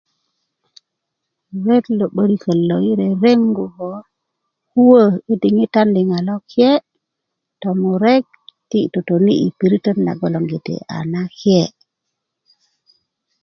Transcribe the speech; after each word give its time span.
ret 1.65 1.85
lo 1.99 2.05
'börikot 2.11 2.59
lo 2.69 2.75
yi 2.85 2.93
rerengu 3.01 3.65
ko 3.75 3.89
kuwö 4.69 5.01
i 5.31 5.33
diŋitan 5.41 5.87
liŋ 5.95 6.07
a 6.17 6.19
lake 6.27 6.69
tomurek 7.61 8.25
ti 8.69 8.77
yi 8.81 8.87
totoni 8.93 9.33
i 9.45 9.47
piritön 9.57 9.97
nagolongiti 10.05 10.75
a 10.97 10.99
nake 11.13 11.61